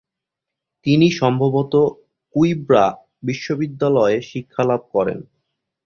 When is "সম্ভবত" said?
1.11-1.73